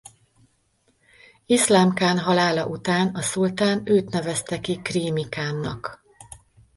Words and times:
Iszlám 1.45 1.93
kán 1.93 2.19
halála 2.19 2.67
után 2.67 3.07
a 3.07 3.21
szultán 3.21 3.81
őt 3.85 4.09
nevezte 4.09 4.59
ki 4.59 4.75
krími 4.75 5.29
kánnak. 5.29 6.01